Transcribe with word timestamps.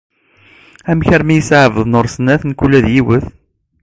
Amek 0.89 1.07
armi 1.15 1.33
yesɛa 1.37 1.61
Ɛebdennur 1.65 2.07
snat, 2.15 2.41
nekk 2.45 2.61
ula 2.65 2.79
d 2.85 2.87
yiwet? 2.93 3.25